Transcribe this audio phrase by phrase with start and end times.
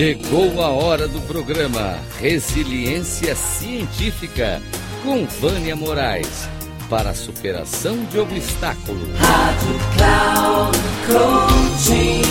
[0.00, 4.58] Chegou a hora do programa Resiliência Científica
[5.04, 6.48] com Vânia Moraes
[6.88, 9.10] para a superação de obstáculos.
[9.18, 12.22] Rádio Cloud Coaching.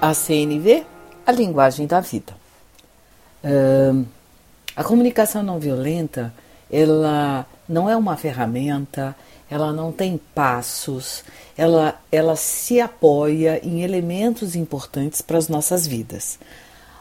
[0.00, 0.86] A CNV,
[1.26, 2.32] a linguagem da vida.
[4.74, 6.32] a comunicação não violenta,
[6.70, 9.14] ela não é uma ferramenta,
[9.50, 11.22] ela não tem passos,
[11.56, 16.38] ela, ela se apoia em elementos importantes para as nossas vidas.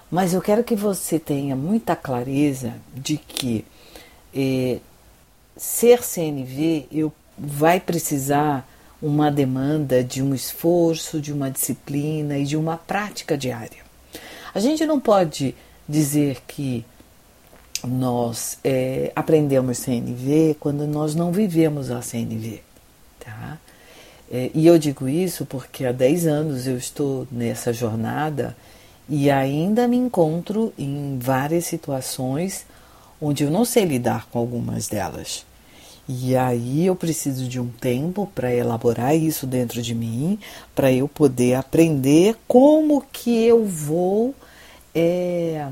[0.10, 3.66] Mas eu quero que você tenha muita clareza de que
[4.34, 4.80] eh,
[5.58, 8.68] ser CNV eu, vai precisar
[9.02, 13.84] uma demanda de um esforço, de uma disciplina e de uma prática diária.
[14.54, 15.54] A gente não pode
[15.88, 16.86] dizer que
[17.84, 22.62] nós é, aprendemos CNV quando nós não vivemos a CNV.
[23.20, 23.60] Tá?
[24.32, 28.56] É, e eu digo isso porque há 10 anos eu estou nessa jornada
[29.08, 32.66] e ainda me encontro em várias situações
[33.22, 35.46] onde eu não sei lidar com algumas delas.
[36.08, 40.38] E aí eu preciso de um tempo para elaborar isso dentro de mim,
[40.76, 44.36] para eu poder aprender como que eu vou
[44.94, 45.68] é,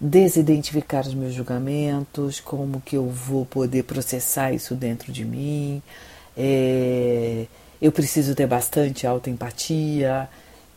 [0.00, 5.82] desidentificar os meus julgamentos, como que eu vou poder processar isso dentro de mim.
[6.36, 7.46] É,
[7.80, 10.28] eu preciso ter bastante autoempatia,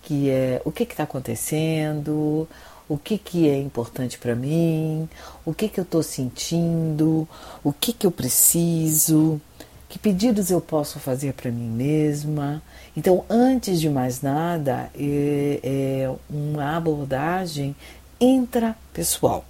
[0.04, 2.48] que é o que está acontecendo,
[2.88, 5.08] o que, que é importante para mim,
[5.46, 7.28] o que, que eu estou sentindo,
[7.64, 9.42] o que, que eu preciso,
[9.90, 12.62] que pedidos eu posso fazer para mim mesma.
[12.96, 17.76] Então, antes de mais nada, é, é uma abordagem
[18.20, 19.46] intrapessoal.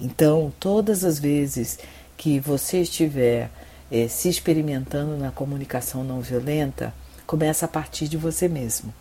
[0.00, 1.78] Então, todas as vezes
[2.16, 3.50] que você estiver
[3.94, 6.92] é, se experimentando na comunicação não violenta,
[7.24, 8.92] começa a partir de você mesmo,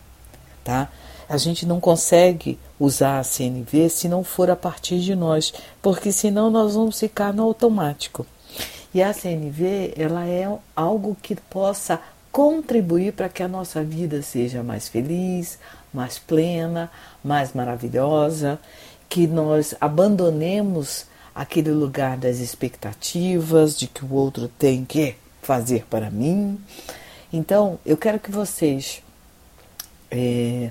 [0.64, 0.88] tá?
[1.28, 5.52] A gente não consegue usar a CNV se não for a partir de nós,
[5.82, 8.24] porque senão nós vamos ficar no automático.
[8.94, 12.00] E a CNV, ela é algo que possa
[12.32, 15.58] contribuir para que a nossa vida seja mais feliz,
[15.92, 16.92] mais plena,
[17.24, 18.60] mais maravilhosa
[19.10, 26.10] que nós abandonemos aquele lugar das expectativas, de que o outro tem que fazer para
[26.10, 26.60] mim.
[27.32, 29.02] Então, eu quero que vocês
[30.12, 30.70] é,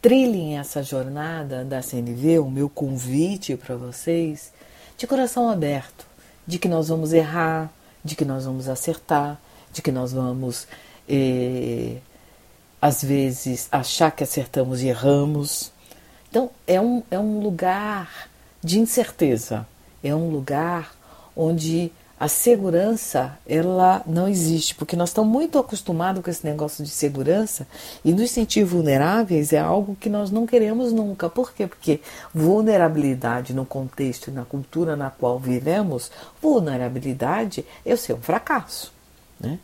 [0.00, 4.52] trilhem essa jornada da CNV, o meu convite para vocês,
[4.96, 6.06] de coração aberto,
[6.46, 7.72] de que nós vamos errar,
[8.04, 9.40] de que nós vamos acertar,
[9.72, 10.66] de que nós vamos,
[11.08, 11.96] é,
[12.80, 15.72] às vezes, achar que acertamos e erramos,
[16.32, 18.30] então, é um, é um lugar
[18.62, 19.66] de incerteza,
[20.02, 20.94] é um lugar
[21.36, 21.90] onde
[22.22, 27.66] a segurança ela não existe, porque nós estamos muito acostumados com esse negócio de segurança
[28.04, 31.28] e nos sentir vulneráveis é algo que nós não queremos nunca.
[31.28, 31.66] Por quê?
[31.66, 32.00] Porque
[32.32, 38.92] vulnerabilidade no contexto e na cultura na qual vivemos, vulnerabilidade é ser um fracasso.
[39.40, 39.58] Né?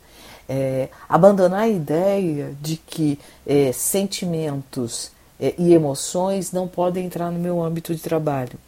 [0.49, 3.17] É, abandonar a ideia de que
[3.47, 8.59] é, sentimentos é, e emoções não podem entrar no meu âmbito de trabalho.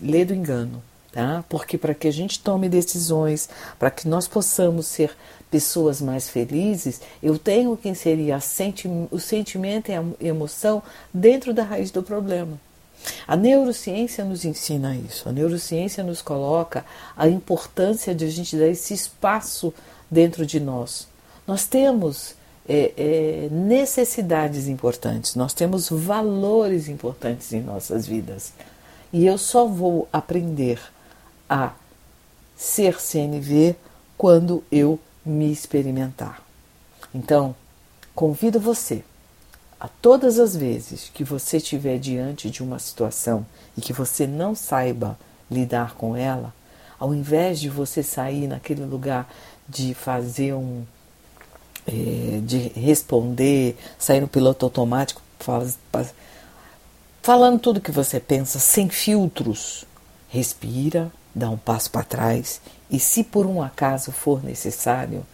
[0.00, 0.82] Lê do engano,
[1.12, 1.44] tá?
[1.48, 5.16] Porque para que a gente tome decisões, para que nós possamos ser
[5.50, 10.82] pessoas mais felizes, eu tenho que inserir senti o sentimento e a emoção
[11.12, 12.58] dentro da raiz do problema.
[13.26, 15.28] A neurociência nos ensina isso.
[15.28, 16.84] A neurociência nos coloca
[17.16, 19.72] a importância de a gente dar esse espaço
[20.10, 21.06] dentro de nós.
[21.46, 22.34] Nós temos
[22.68, 28.52] é, é, necessidades importantes, nós temos valores importantes em nossas vidas.
[29.14, 30.80] E eu só vou aprender
[31.48, 31.70] a
[32.56, 33.76] ser CNV
[34.18, 36.42] quando eu me experimentar.
[37.14, 37.54] Então,
[38.12, 39.04] convido você
[39.78, 43.46] a todas as vezes que você estiver diante de uma situação
[43.78, 45.16] e que você não saiba
[45.48, 46.52] lidar com ela,
[46.98, 49.32] ao invés de você sair naquele lugar
[49.68, 50.82] de fazer um,
[51.86, 55.78] é, de responder, sair no piloto automático, faz,
[57.24, 59.84] falando tudo que você pensa, sem filtros.
[60.28, 65.26] Respira, dá um passo para trás e, se por um acaso for necessário,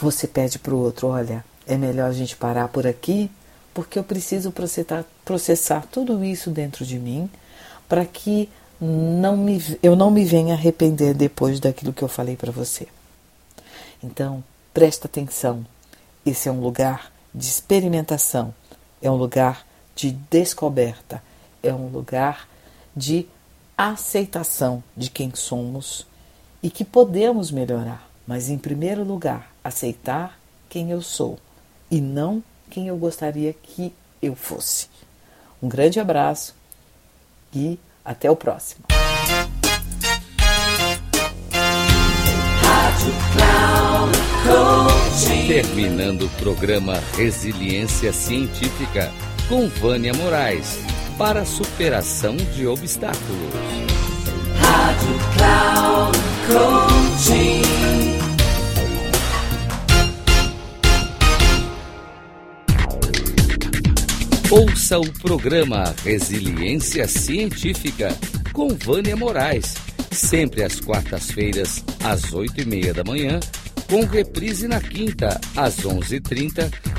[0.00, 3.30] você pede para o outro: olha, é melhor a gente parar por aqui,
[3.72, 7.30] porque eu preciso processar, processar tudo isso dentro de mim
[7.88, 8.48] para que
[8.80, 12.88] não me, eu não me venha arrepender depois daquilo que eu falei para você.
[14.02, 14.42] Então,
[14.76, 15.64] Presta atenção.
[16.26, 18.54] Esse é um lugar de experimentação,
[19.00, 19.65] é um lugar
[19.96, 21.22] de descoberta,
[21.62, 22.46] é um lugar
[22.94, 23.26] de
[23.76, 26.06] aceitação de quem somos
[26.62, 30.38] e que podemos melhorar, mas em primeiro lugar, aceitar
[30.68, 31.38] quem eu sou
[31.90, 34.88] e não quem eu gostaria que eu fosse.
[35.62, 36.54] Um grande abraço
[37.54, 38.84] e até o próximo.
[45.46, 49.12] Terminando o programa Resiliência Científica
[49.48, 50.78] com Vânia Moraes
[51.16, 53.52] para superação de obstáculos.
[54.58, 56.16] Rádio Cloud.
[64.50, 68.16] Ouça o programa Resiliência Científica
[68.52, 69.74] com Vânia Moraes,
[70.10, 73.38] sempre às quartas-feiras, às oito e meia da manhã,
[73.88, 76.70] com reprise na quinta, às onze e trinta